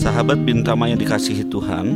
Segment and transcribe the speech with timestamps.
[0.00, 1.92] Sahabat Bintama yang dikasihi Tuhan,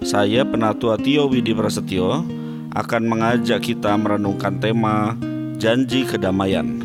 [0.00, 2.24] saya Penatua Tio Widi Prasetyo
[2.72, 5.12] akan mengajak kita merenungkan tema
[5.60, 6.80] Janji Kedamaian.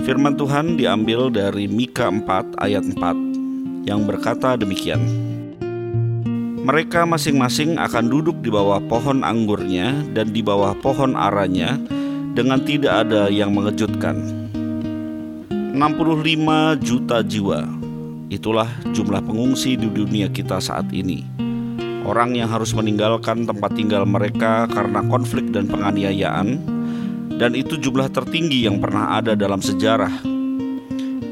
[0.00, 5.04] Firman Tuhan diambil dari Mika 4 ayat 4 yang berkata demikian.
[6.64, 11.76] Mereka masing-masing akan duduk di bawah pohon anggurnya dan di bawah pohon aranya
[12.32, 14.48] dengan tidak ada yang mengejutkan.
[15.76, 17.77] 65 juta jiwa
[18.28, 21.24] Itulah jumlah pengungsi di dunia kita saat ini.
[22.04, 26.60] Orang yang harus meninggalkan tempat tinggal mereka karena konflik dan penganiayaan,
[27.40, 30.12] dan itu jumlah tertinggi yang pernah ada dalam sejarah.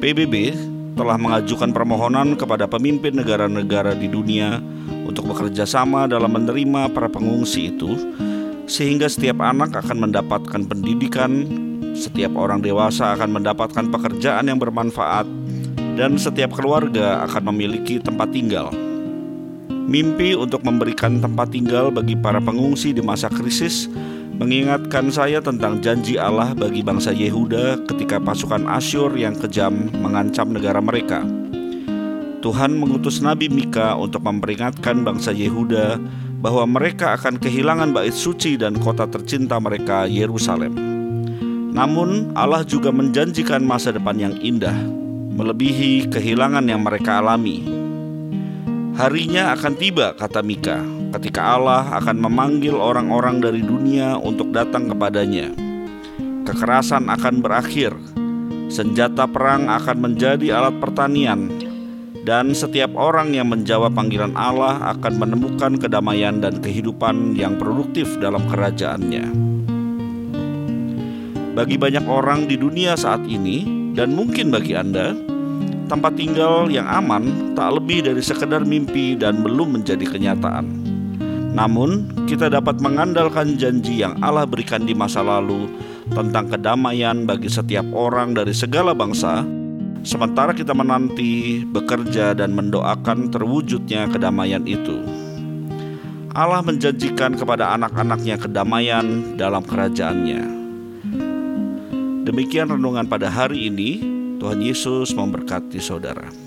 [0.01, 0.57] PBB
[0.97, 4.57] telah mengajukan permohonan kepada pemimpin negara-negara di dunia
[5.05, 7.93] untuk bekerja sama dalam menerima para pengungsi itu,
[8.65, 11.45] sehingga setiap anak akan mendapatkan pendidikan,
[11.93, 15.29] setiap orang dewasa akan mendapatkan pekerjaan yang bermanfaat,
[15.97, 18.69] dan setiap keluarga akan memiliki tempat tinggal.
[19.89, 23.89] Mimpi untuk memberikan tempat tinggal bagi para pengungsi di masa krisis
[24.37, 30.85] mengingatkan saya tentang janji Allah bagi bangsa Yehuda ketika pasukan Asyur yang kejam mengancam negara
[30.85, 31.25] mereka.
[32.45, 35.97] Tuhan mengutus Nabi Mika untuk memperingatkan bangsa Yehuda
[36.45, 40.77] bahwa mereka akan kehilangan bait suci dan kota tercinta mereka, Yerusalem.
[41.73, 45.06] Namun, Allah juga menjanjikan masa depan yang indah
[45.37, 47.61] melebihi kehilangan yang mereka alami.
[48.97, 50.81] Harinya akan tiba, kata Mika,
[51.21, 55.53] ketika Allah akan memanggil orang-orang dari dunia untuk datang kepadanya.
[56.49, 57.93] Kekerasan akan berakhir,
[58.73, 61.53] senjata perang akan menjadi alat pertanian,
[62.25, 68.41] dan setiap orang yang menjawab panggilan Allah akan menemukan kedamaian dan kehidupan yang produktif dalam
[68.49, 69.29] kerajaannya.
[71.53, 75.17] Bagi banyak orang di dunia saat ini, dan mungkin bagi Anda,
[75.89, 80.69] tempat tinggal yang aman tak lebih dari sekedar mimpi dan belum menjadi kenyataan.
[81.57, 85.73] Namun, kita dapat mengandalkan janji yang Allah berikan di masa lalu
[86.13, 89.41] tentang kedamaian bagi setiap orang dari segala bangsa,
[90.05, 95.01] sementara kita menanti, bekerja, dan mendoakan terwujudnya kedamaian itu.
[96.37, 100.66] Allah menjanjikan kepada anak-anaknya kedamaian dalam kerajaannya.
[102.27, 104.03] Demikian renungan pada hari ini.
[104.43, 106.46] Tuhan Yesus memberkati saudara.